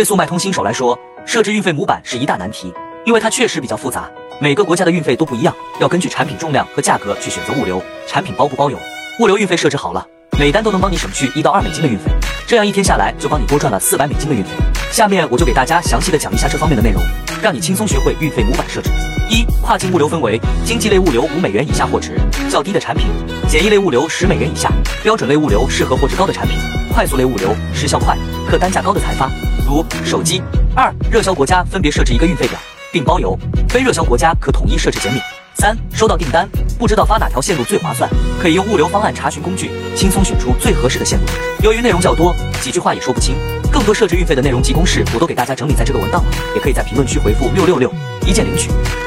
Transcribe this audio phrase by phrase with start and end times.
[0.00, 2.72] 对速卖通新手来说，设置运费模板是一大难题，
[3.04, 4.08] 因为它确实比较复杂，
[4.40, 8.78] 每个国家的运费都不一样，要根据产品重量和价格去选择物流，产品包不包邮。
[9.18, 10.02] 物流运费设置好了，
[10.38, 12.10] 每单都能帮你省去一到二美金的运费，
[12.46, 14.48] 这样一天下来就帮你多赚了四百美金的运费。
[14.90, 17.02] 下面我就给大家详细的讲一下这方面的内容，
[17.42, 18.88] 让你轻松学会运费模板设置。
[19.28, 23.06] 一、跨境物流分为经济类物流五美元以下货值较低的产品，
[23.46, 24.72] 简易类物流十美元以下，
[25.02, 26.56] 标准类物流适合货值高的产品，
[26.90, 28.16] 快速类物流时效快、
[28.48, 29.30] 客单价高的才发。
[29.70, 30.42] 如手机。
[30.74, 32.58] 二、热销国家分别设置一个运费表，
[32.92, 35.24] 并包邮；非热销国家可统一设置减免。
[35.54, 41.24] 三、收到订单不知道发哪条线路最划算，可以用物流方案查询工具，轻松选出最合适的线路。
[41.62, 43.36] 由于内容较多，几句话也说不清，
[43.70, 47.92] 更多设置运费的内容及公式我都给大家整理在这个文档了，也可以在评论区回复六六六，
[48.26, 48.70] 一键领取。